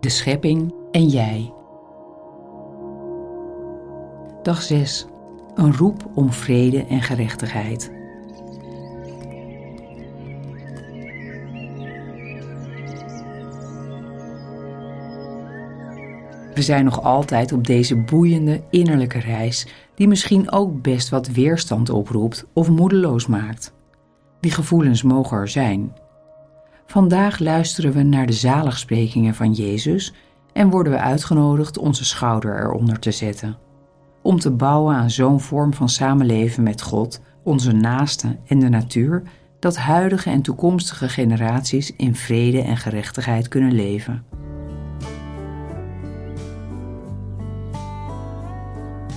de 0.00 0.08
schepping 0.08 0.74
en 0.90 1.06
jij. 1.06 1.52
Dag 4.42 4.62
6. 4.62 5.06
Een 5.54 5.76
roep 5.76 6.10
om 6.14 6.32
vrede 6.32 6.84
en 6.84 7.02
gerechtigheid. 7.02 7.92
We 16.54 16.62
zijn 16.62 16.84
nog 16.84 17.02
altijd 17.02 17.52
op 17.52 17.66
deze 17.66 17.96
boeiende 17.96 18.62
innerlijke 18.70 19.18
reis, 19.18 19.66
die 19.94 20.08
misschien 20.08 20.52
ook 20.52 20.82
best 20.82 21.08
wat 21.08 21.28
weerstand 21.28 21.90
oproept 21.90 22.46
of 22.52 22.68
moedeloos 22.68 23.26
maakt. 23.26 23.74
Die 24.40 24.50
gevoelens 24.50 25.02
mogen 25.02 25.36
er 25.38 25.48
zijn. 25.48 25.92
Vandaag 26.86 27.38
luisteren 27.38 27.92
we 27.92 28.02
naar 28.02 28.26
de 28.26 28.32
zaligsprekingen 28.32 29.34
van 29.34 29.52
Jezus 29.52 30.12
en 30.52 30.70
worden 30.70 30.92
we 30.92 30.98
uitgenodigd 30.98 31.78
onze 31.78 32.04
schouder 32.04 32.60
eronder 32.60 32.98
te 32.98 33.10
zetten. 33.10 33.56
Om 34.22 34.38
te 34.38 34.50
bouwen 34.50 34.96
aan 34.96 35.10
zo'n 35.10 35.40
vorm 35.40 35.74
van 35.74 35.88
samenleven 35.88 36.62
met 36.62 36.82
God, 36.82 37.20
onze 37.42 37.72
naasten 37.72 38.38
en 38.46 38.58
de 38.58 38.68
natuur, 38.68 39.22
dat 39.58 39.76
huidige 39.76 40.30
en 40.30 40.42
toekomstige 40.42 41.08
generaties 41.08 41.96
in 41.96 42.14
vrede 42.14 42.62
en 42.62 42.76
gerechtigheid 42.76 43.48
kunnen 43.48 43.72
leven. 43.72 44.24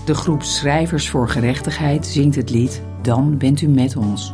De 0.06 0.16
groep 0.16 0.44
Schrijvers 0.44 1.10
voor 1.10 1.30
Gerechtigheid 1.30 2.06
zingt 2.06 2.36
het 2.36 2.50
lied 2.50 2.84
Dan 3.02 3.38
bent 3.38 3.62
u 3.62 3.68
met 3.68 3.96
ons. 3.96 4.34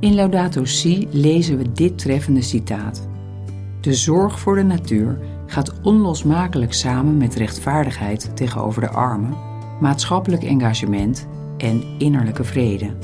In 0.00 0.14
Laudato 0.14 0.64
Si 0.64 1.08
lezen 1.10 1.56
we 1.56 1.72
dit 1.72 1.98
treffende 1.98 2.42
citaat. 2.42 3.08
De 3.80 3.94
zorg 3.94 4.40
voor 4.40 4.54
de 4.54 4.62
natuur 4.62 5.18
gaat 5.46 5.80
onlosmakelijk 5.82 6.72
samen 6.72 7.16
met 7.16 7.34
rechtvaardigheid 7.34 8.36
tegenover 8.36 8.80
de 8.80 8.88
armen, 8.88 9.36
maatschappelijk 9.80 10.42
engagement 10.42 11.28
en 11.56 11.82
innerlijke 11.98 12.44
vrede. 12.44 12.94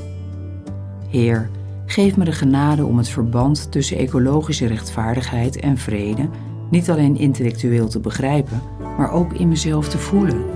Heer, 1.08 1.50
geef 1.86 2.16
me 2.16 2.24
de 2.24 2.32
genade 2.32 2.84
om 2.84 2.98
het 2.98 3.08
verband 3.08 3.72
tussen 3.72 3.98
ecologische 3.98 4.66
rechtvaardigheid 4.66 5.60
en 5.60 5.78
vrede 5.78 6.28
niet 6.70 6.90
alleen 6.90 7.16
intellectueel 7.16 7.88
te 7.88 8.00
begrijpen, 8.00 8.62
maar 8.96 9.12
ook 9.12 9.32
in 9.32 9.48
mezelf 9.48 9.88
te 9.88 9.98
voelen. 9.98 10.55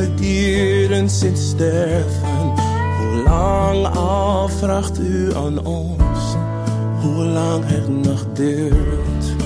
de 0.00 0.14
dieren 0.14 1.10
zien 1.10 1.36
sterven? 1.36 2.54
Hoe 2.98 3.22
lang 3.24 3.96
al 3.96 4.48
vraagt 4.48 4.98
u 4.98 5.34
aan 5.34 5.66
ons? 5.66 6.36
Hoe 7.02 7.24
lang 7.24 7.64
het 7.66 7.88
nog 7.88 8.26
duurt? 8.32 9.36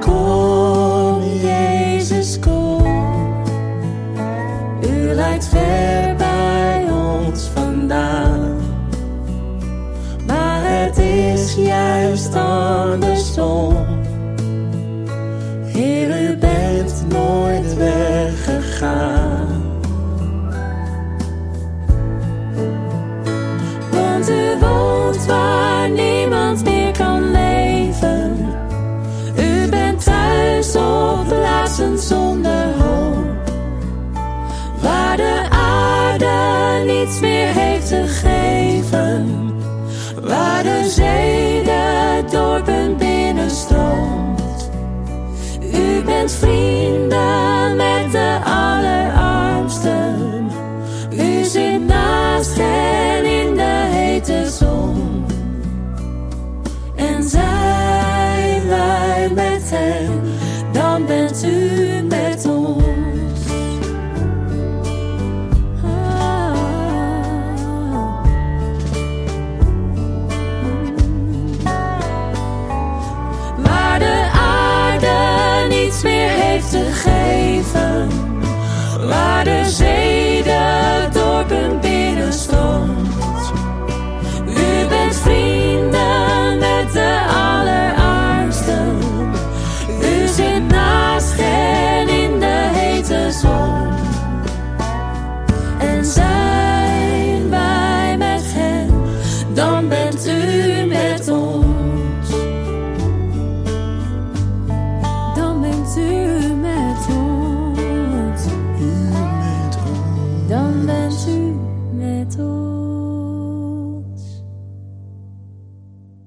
Kom, 0.00 1.22
Jezus, 1.42 2.38
kom. 2.38 3.42
U 4.82 5.14
lijkt 5.14 5.48
ver 5.48 6.16
bij 6.16 6.86
ons 6.90 7.50
vandaan. 7.54 8.56
Maar 10.26 10.60
het 10.62 10.98
is 10.98 11.54
juist 11.54 12.34
andersom. 12.34 13.89
Want 23.90 24.28
u 24.28 24.58
woont 24.60 25.26
waar 25.26 25.90
niemand 25.90 26.64
meer 26.64 26.92
kan 26.92 27.30
leven. 27.30 28.48
U 29.36 29.68
bent 29.68 30.04
thuis 30.04 30.76
op 30.76 31.28
plaatsen 31.28 31.98
zonder 31.98 32.74
hoop. 32.78 33.24
Waar 34.82 35.16
de 35.16 35.46
aarde 35.50 36.92
niets 36.92 37.20
meer 37.20 37.48
heeft 37.48 37.88
te 37.88 38.06
geven. 38.06 39.52
Waar 40.22 40.62
de 40.62 40.88
zee 40.88 41.62
de 41.62 42.24
dorpen 42.30 42.96
binnenstroomt. 42.96 44.70
U 45.74 46.02
bent 46.04 46.32
vrienden 46.32 46.69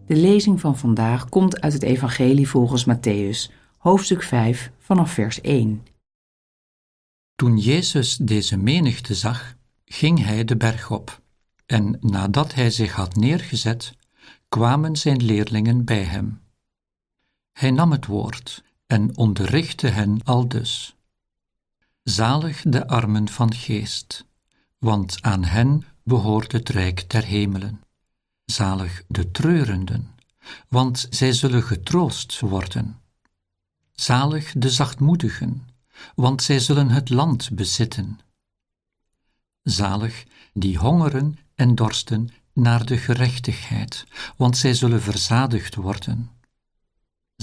De 0.06 0.16
lezing 0.16 0.60
van 0.60 0.78
vandaag 0.78 1.30
komt 1.30 1.62
uit 1.62 1.74
het 1.74 1.84
Evangelie 1.84 2.50
volgens 2.50 2.86
Matthäus, 2.86 3.54
hoofdstuk 3.78 4.24
5, 4.24 4.72
vanaf 4.78 5.12
vers 5.12 5.42
1. 5.42 5.86
Toen 7.36 7.58
Jezus 7.58 8.18
deze 8.18 8.58
menigte 8.58 9.16
zag, 9.16 9.56
ging 9.86 10.24
hij 10.24 10.44
de 10.46 10.58
berg 10.58 10.92
op. 10.92 11.22
En 11.66 11.98
nadat 12.00 12.54
hij 12.54 12.70
zich 12.70 12.94
had 12.94 13.16
neergezet, 13.16 13.96
kwamen 14.50 14.96
zijn 14.96 15.24
leerlingen 15.26 15.86
bij 15.86 16.04
hem. 16.04 16.42
Hij 17.52 17.72
nam 17.72 17.92
het 17.92 18.06
woord 18.06 18.64
en 18.88 19.18
onderrichtte 19.18 19.88
hen 19.88 20.24
aldus. 20.24 20.96
Zalig 22.04 22.62
de 22.62 22.88
armen 22.88 23.30
van 23.30 23.54
geest, 23.54 24.26
want 24.78 25.22
aan 25.22 25.44
hen 25.44 25.86
behoort 26.04 26.52
het 26.52 26.70
rijk 26.70 27.10
der 27.10 27.24
hemelen. 27.24 27.82
Zalig 28.46 29.04
de 29.08 29.32
treurenden, 29.32 30.16
want 30.68 31.08
zij 31.10 31.34
zullen 31.34 31.64
getroost 31.64 32.40
worden. 32.40 33.02
Zalig 33.94 34.54
de 34.58 34.70
zachtmoedigen, 34.70 35.68
want 36.16 36.44
zij 36.44 36.60
zullen 36.60 36.90
het 36.90 37.10
land 37.10 37.50
bezitten. 37.52 38.20
Zalig 39.64 40.24
die 40.54 40.78
hongeren 40.78 41.38
en 41.56 41.76
dorsten 41.76 42.30
naar 42.54 42.86
de 42.86 42.98
gerechtigheid, 42.98 44.06
want 44.38 44.58
zij 44.58 44.74
zullen 44.74 45.02
verzadigd 45.02 45.76
worden. 45.76 46.30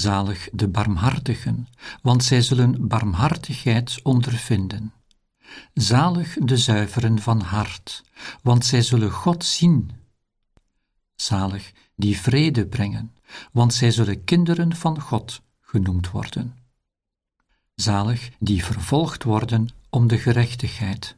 Zalig 0.01 0.49
de 0.53 0.69
barmhartigen, 0.69 1.69
want 2.03 2.25
zij 2.25 2.43
zullen 2.43 2.89
barmhartigheid 2.89 4.01
ondervinden. 4.03 4.93
Zalig 5.75 6.37
de 6.41 6.57
zuiveren 6.57 7.19
van 7.19 7.41
hart, 7.41 8.05
want 8.43 8.65
zij 8.65 8.83
zullen 8.83 9.11
God 9.11 9.45
zien. 9.45 9.91
Zalig 11.15 11.73
die 11.97 12.19
vrede 12.19 12.67
brengen, 12.67 13.15
want 13.53 13.75
zij 13.75 13.91
zullen 13.91 14.25
kinderen 14.25 14.77
van 14.77 15.01
God 15.01 15.43
genoemd 15.61 16.11
worden. 16.11 16.57
Zalig 17.75 18.31
die 18.39 18.65
vervolgd 18.65 19.23
worden 19.23 19.69
om 19.91 20.07
de 20.07 20.19
gerechtigheid, 20.19 21.17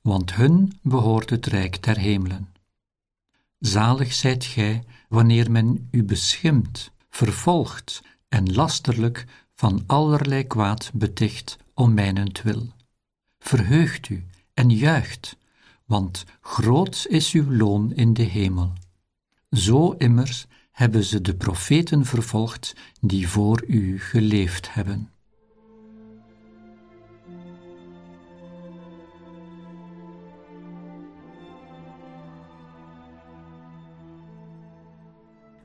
want 0.00 0.34
hun 0.34 0.78
behoort 0.82 1.30
het 1.30 1.46
rijk 1.46 1.82
der 1.82 1.98
hemelen. 1.98 2.48
Zalig 3.58 4.12
zijt 4.12 4.44
gij 4.44 4.84
wanneer 5.08 5.50
men 5.50 5.88
u 5.90 6.04
beschimpt, 6.04 6.90
vervolgt 7.10 8.02
en 8.28 8.54
lasterlijk 8.54 9.24
van 9.54 9.82
allerlei 9.86 10.46
kwaad 10.46 10.90
beticht 10.94 11.56
om 11.74 11.94
mijnentwil. 11.94 12.72
Verheugt 13.38 14.08
u 14.08 14.24
en 14.54 14.70
juicht, 14.70 15.36
want 15.84 16.24
groot 16.40 17.06
is 17.08 17.32
uw 17.32 17.52
loon 17.52 17.92
in 17.92 18.14
de 18.14 18.22
hemel. 18.22 18.72
Zo 19.50 19.90
immers 19.90 20.46
hebben 20.70 21.04
ze 21.04 21.20
de 21.20 21.34
profeten 21.34 22.04
vervolgd 22.04 22.74
die 23.00 23.28
voor 23.28 23.64
u 23.66 24.00
geleefd 24.00 24.74
hebben. 24.74 25.10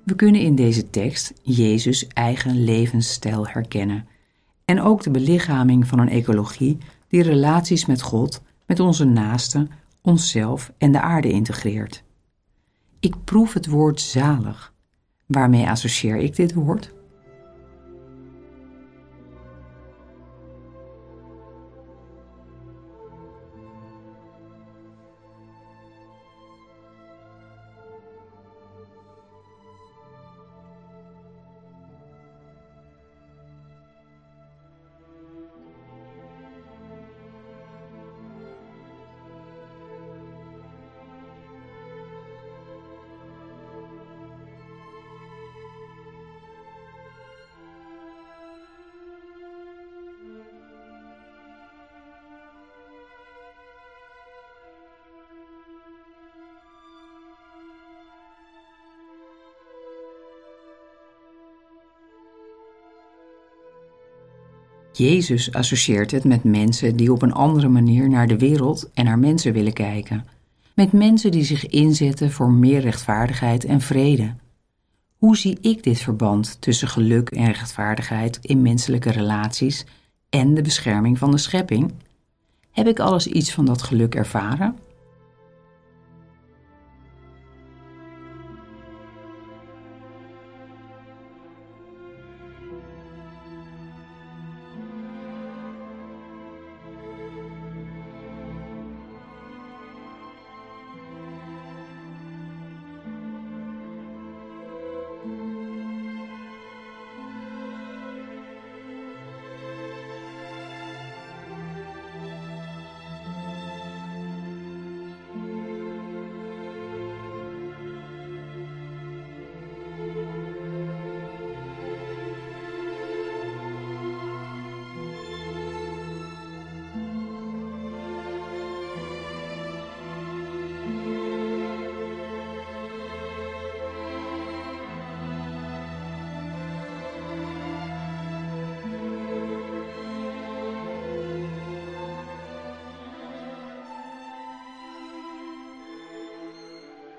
We 0.03 0.15
kunnen 0.15 0.41
in 0.41 0.55
deze 0.55 0.89
tekst 0.89 1.33
Jezus' 1.41 2.07
eigen 2.07 2.63
levensstijl 2.63 3.47
herkennen 3.47 4.07
en 4.65 4.81
ook 4.81 5.03
de 5.03 5.11
belichaming 5.11 5.88
van 5.88 6.00
een 6.00 6.09
ecologie 6.09 6.77
die 7.07 7.21
relaties 7.21 7.85
met 7.85 8.01
God, 8.01 8.41
met 8.65 8.79
onze 8.79 9.05
naasten, 9.05 9.69
onszelf 10.01 10.71
en 10.77 10.91
de 10.91 11.01
aarde 11.01 11.29
integreert. 11.29 12.03
Ik 13.00 13.15
proef 13.23 13.53
het 13.53 13.67
woord 13.67 14.01
zalig. 14.01 14.73
Waarmee 15.25 15.69
associeer 15.69 16.17
ik 16.17 16.35
dit 16.35 16.53
woord? 16.53 16.94
Jezus 64.94 65.54
associeert 65.54 66.12
het 66.12 66.24
met 66.24 66.44
mensen 66.44 66.95
die 66.95 67.12
op 67.12 67.22
een 67.22 67.34
andere 67.34 67.68
manier 67.68 68.10
naar 68.10 68.28
de 68.28 68.38
wereld 68.38 68.90
en 68.94 69.06
naar 69.06 69.19
mensen 69.19 69.54
willen 69.54 69.74
kijken. 69.74 70.25
Met 70.75 70.92
mensen 70.92 71.31
die 71.31 71.44
zich 71.44 71.68
inzetten 71.68 72.31
voor 72.31 72.51
meer 72.51 72.80
rechtvaardigheid 72.80 73.66
en 73.66 73.81
vrede. 73.81 74.36
Hoe 75.18 75.38
zie 75.38 75.57
ik 75.62 75.84
dit 75.84 76.00
verband 76.00 76.57
tussen 76.62 76.88
geluk 76.88 77.30
en 77.30 77.45
rechtvaardigheid 77.45 78.40
in 78.42 78.62
menselijke 78.62 79.12
relaties 79.12 79.86
en 80.30 80.54
de 80.54 80.62
bescherming 80.62 81.18
van 81.18 81.31
de 81.31 81.38
schepping? 81.38 81.92
Heb 82.72 82.88
ik 82.88 83.00
alles 83.00 83.28
iets 83.28 83.54
van 83.54 83.66
dat 83.66 83.81
geluk 83.81 84.16
ervaren? 84.16 84.75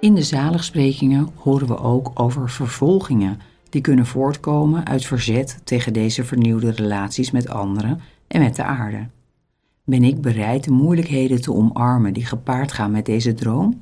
In 0.05 0.15
de 0.15 0.23
zaligsprekingen 0.23 1.29
horen 1.35 1.67
we 1.67 1.79
ook 1.79 2.11
over 2.15 2.51
vervolgingen 2.51 3.41
die 3.69 3.81
kunnen 3.81 4.07
voortkomen 4.07 4.87
uit 4.87 5.05
verzet 5.07 5.61
tegen 5.65 5.93
deze 5.93 6.25
vernieuwde 6.25 6.71
relaties 6.71 7.31
met 7.31 7.49
anderen 7.49 8.01
en 8.27 8.41
met 8.41 8.57
de 8.57 8.63
aarde. 8.63 9.07
Ben 9.85 10.03
ik 10.03 10.21
bereid 10.21 10.65
de 10.65 10.71
moeilijkheden 10.71 11.41
te 11.41 11.53
omarmen 11.53 12.13
die 12.13 12.27
gepaard 12.27 12.73
gaan 12.73 12.91
met 12.91 13.07
deze 13.07 13.35
droom? 13.35 13.81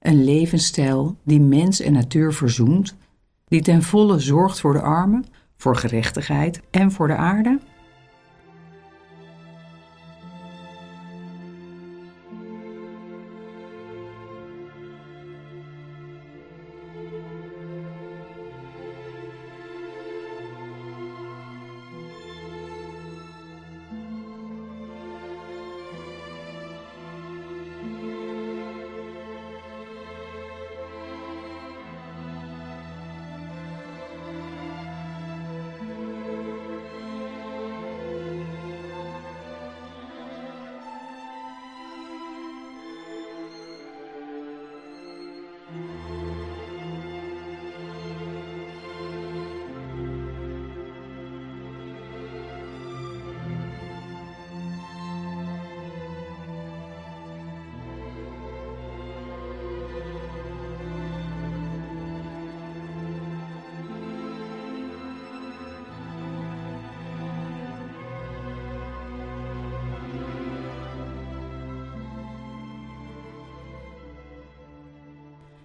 Een 0.00 0.24
levensstijl 0.24 1.16
die 1.24 1.40
mens 1.40 1.80
en 1.80 1.92
natuur 1.92 2.32
verzoent, 2.32 2.96
die 3.48 3.62
ten 3.62 3.82
volle 3.82 4.18
zorgt 4.18 4.60
voor 4.60 4.72
de 4.72 4.82
armen, 4.82 5.24
voor 5.56 5.76
gerechtigheid 5.76 6.60
en 6.70 6.92
voor 6.92 7.06
de 7.06 7.16
aarde? 7.16 7.60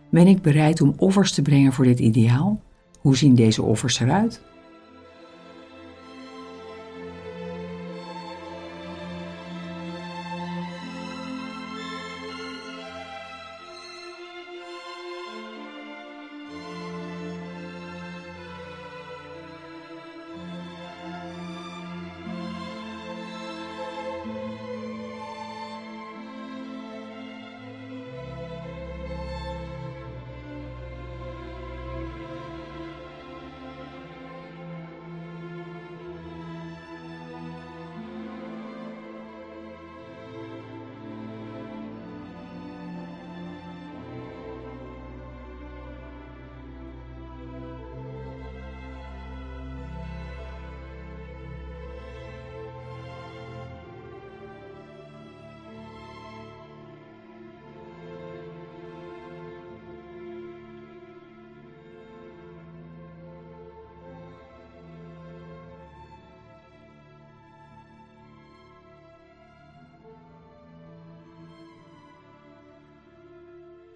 Ben 0.09 0.27
ik 0.27 0.41
bereid 0.41 0.81
om 0.81 0.93
offers 0.97 1.31
te 1.31 1.41
brengen 1.41 1.73
voor 1.73 1.85
dit 1.85 1.99
ideaal? 1.99 2.61
Hoe 2.99 3.17
zien 3.17 3.35
deze 3.35 3.61
offers 3.61 3.99
eruit? 3.99 4.41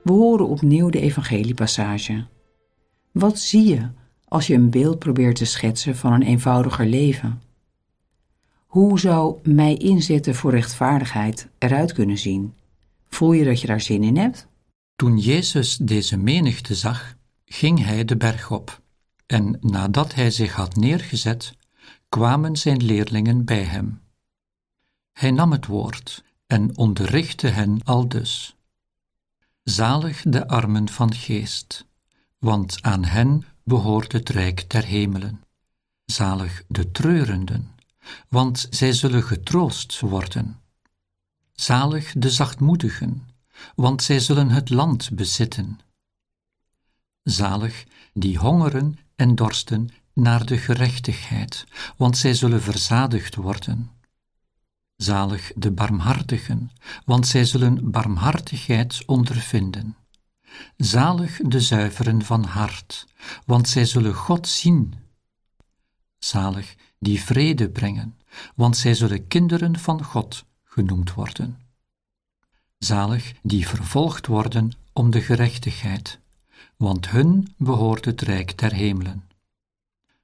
We 0.04 0.12
horen 0.12 0.48
opnieuw 0.48 0.90
de 0.90 1.00
evangeliepassage. 1.00 2.26
Wat 3.12 3.40
zie 3.40 3.68
je 3.68 3.90
als 4.28 4.48
je 4.48 4.54
een 4.54 4.70
beeld 4.70 5.00
probeert 5.00 5.36
te 5.36 5.46
schetsen 5.46 5.96
van 5.96 6.14
een 6.14 6.22
eenvoudiger 6.22 6.86
leven? 6.86 7.42
Hoe 8.66 9.00
zou 9.00 9.40
mij 9.44 9.76
inzetten 9.76 10.36
voor 10.36 10.52
rechtvaardigheid 10.52 11.50
eruit 11.58 11.94
kunnen 11.94 12.18
zien? 12.18 12.54
Voel 13.10 13.32
je 13.32 13.44
dat 13.44 13.62
je 13.62 13.68
daar 13.68 13.82
zin 13.82 14.04
in 14.04 14.18
hebt? 14.18 14.48
Toen 14.96 15.18
Jezus 15.18 15.78
deze 15.78 16.18
menigte 16.18 16.76
zag, 16.76 17.16
ging 17.46 17.86
hij 17.86 18.06
de 18.06 18.18
berg 18.18 18.52
op. 18.52 18.82
En 19.26 19.58
nadat 19.62 20.14
hij 20.14 20.32
zich 20.32 20.54
had 20.54 20.76
neergezet, 20.76 21.54
kwamen 22.10 22.58
zijn 22.58 22.84
leerlingen 22.84 23.46
bij 23.46 23.64
hem. 23.64 24.02
Hij 25.12 25.32
nam 25.32 25.52
het 25.52 25.66
woord 25.66 26.24
en 26.48 26.78
onderrichtte 26.78 27.48
hen 27.48 27.80
aldus. 27.84 28.58
Zalig 29.64 30.22
de 30.22 30.48
armen 30.48 30.90
van 30.90 31.14
geest, 31.14 31.86
want 32.40 32.82
aan 32.82 33.04
hen 33.04 33.46
behoort 33.64 34.12
het 34.12 34.30
rijk 34.30 34.70
der 34.70 34.84
hemelen. 34.84 35.42
Zalig 36.06 36.64
de 36.68 36.92
treurenden, 36.92 37.76
want 38.30 38.68
zij 38.70 38.94
zullen 38.94 39.24
getroost 39.24 40.00
worden. 40.00 40.60
Zalig 41.54 42.14
de 42.18 42.30
zachtmoedigen, 42.30 43.28
want 43.76 44.04
zij 44.04 44.20
zullen 44.20 44.50
het 44.50 44.70
land 44.70 45.10
bezitten. 45.14 45.80
Zalig 47.24 47.84
die 48.14 48.38
hongeren 48.38 48.98
en 49.16 49.36
dorsten 49.36 49.90
naar 50.14 50.46
de 50.46 50.58
gerechtigheid, 50.58 51.66
want 51.98 52.18
zij 52.18 52.34
zullen 52.34 52.62
verzadigd 52.62 53.36
worden. 53.36 53.92
Zalig 55.04 55.52
de 55.56 55.72
barmhartigen, 55.72 56.72
want 57.06 57.28
zij 57.28 57.46
zullen 57.46 57.92
barmhartigheid 57.92 59.04
ondervinden. 59.06 59.96
Zalig 60.78 61.38
de 61.38 61.62
zuiveren 61.62 62.24
van 62.24 62.44
hart, 62.44 63.08
want 63.46 63.70
zij 63.70 63.86
zullen 63.86 64.14
God 64.14 64.48
zien. 64.48 64.94
Zalig 66.20 66.76
die 67.00 67.22
vrede 67.22 67.70
brengen, 67.70 68.20
want 68.56 68.78
zij 68.78 68.94
zullen 68.94 69.28
kinderen 69.28 69.80
van 69.80 70.04
God 70.04 70.46
genoemd 70.64 71.14
worden. 71.14 71.60
Zalig 72.78 73.34
die 73.42 73.68
vervolgd 73.68 74.28
worden 74.28 74.72
om 74.94 75.12
de 75.12 75.22
gerechtigheid, 75.22 76.20
want 76.78 77.10
hun 77.10 77.54
behoort 77.58 78.06
het 78.06 78.22
rijk 78.22 78.58
der 78.58 78.74
hemelen. 78.74 79.24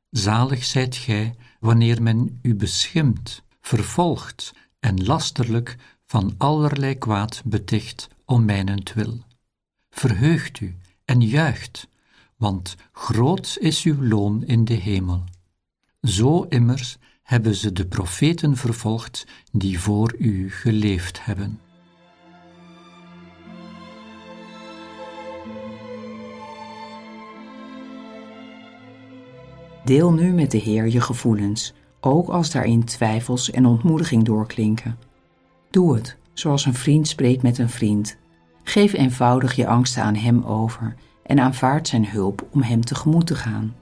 Zalig 0.09 0.63
zijt 0.63 0.95
gij 0.95 1.36
wanneer 1.59 2.01
men 2.01 2.39
u 2.41 2.55
beschimpt, 2.55 3.43
vervolgt 3.62 4.53
en 4.79 5.05
lasterlijk 5.05 5.75
van 6.05 6.33
allerlei 6.38 6.98
kwaad 6.98 7.41
beticht 7.45 8.07
om 8.25 8.45
mijnentwil. 8.45 9.24
Verheugt 9.89 10.59
u 10.59 10.75
en 11.05 11.21
juicht, 11.21 11.88
want 12.38 12.75
groot 12.91 13.57
is 13.59 13.83
uw 13.83 14.03
loon 14.03 14.43
in 14.43 14.65
de 14.65 14.74
hemel. 14.74 15.24
Zo 16.01 16.41
immers 16.43 16.98
hebben 17.24 17.55
ze 17.55 17.71
de 17.71 17.86
profeten 17.86 18.55
vervolgd 18.55 19.25
die 19.51 19.79
voor 19.79 20.15
u 20.17 20.51
geleefd 20.51 21.25
hebben. 21.25 21.59
Deel 29.86 30.13
nu 30.13 30.33
met 30.33 30.51
de 30.51 30.57
Heer 30.57 30.88
je 30.88 31.01
gevoelens, 31.01 31.74
ook 32.00 32.29
als 32.29 32.51
daarin 32.51 32.84
twijfels 32.84 33.51
en 33.51 33.65
ontmoediging 33.65 34.24
doorklinken. 34.24 34.98
Doe 35.70 35.96
het, 35.96 36.18
zoals 36.34 36.65
een 36.65 36.74
vriend 36.74 37.08
spreekt 37.08 37.41
met 37.41 37.58
een 37.58 37.70
vriend. 37.70 38.18
Geef 38.63 38.94
eenvoudig 38.94 39.56
je 39.56 39.68
angsten 39.68 40.03
aan 40.03 40.15
Hem 40.15 40.44
over 40.44 40.96
en 41.24 41.39
aanvaard 41.39 41.88
Zijn 41.88 42.10
hulp 42.10 42.48
om 42.51 42.62
Hem 42.62 42.82
tegemoet 42.82 43.27
te 43.27 43.36
gaan. 43.36 43.75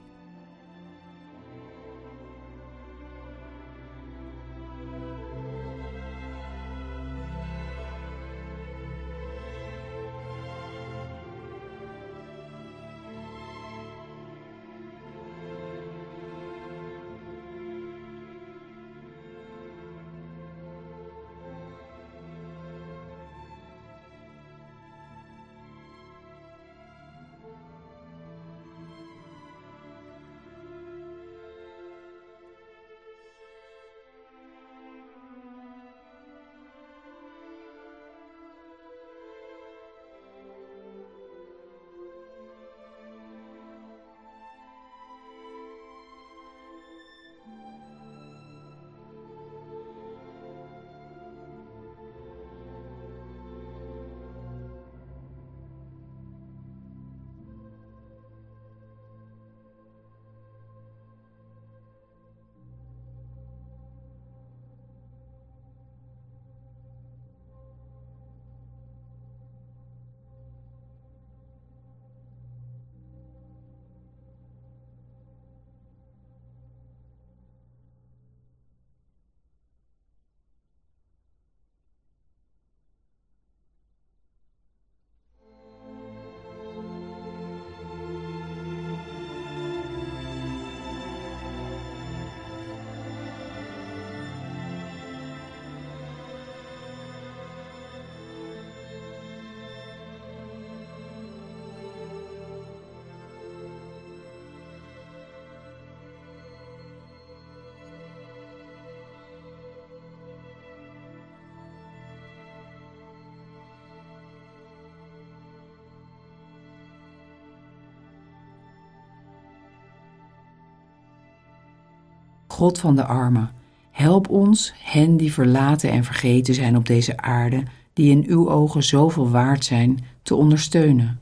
God 122.58 122.78
van 122.78 122.96
de 122.96 123.04
armen, 123.04 123.50
help 123.90 124.28
ons, 124.28 124.74
hen 124.82 125.16
die 125.16 125.32
verlaten 125.32 125.90
en 125.90 126.04
vergeten 126.04 126.54
zijn 126.54 126.76
op 126.76 126.86
deze 126.86 127.16
aarde, 127.16 127.62
die 127.92 128.10
in 128.10 128.24
uw 128.26 128.50
ogen 128.50 128.82
zoveel 128.82 129.30
waard 129.30 129.64
zijn, 129.64 130.04
te 130.22 130.34
ondersteunen. 130.34 131.20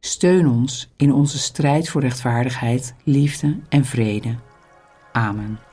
Steun 0.00 0.48
ons 0.48 0.92
in 0.96 1.12
onze 1.12 1.38
strijd 1.38 1.88
voor 1.88 2.00
rechtvaardigheid, 2.00 2.94
liefde 3.04 3.58
en 3.68 3.84
vrede. 3.84 4.34
Amen. 5.12 5.67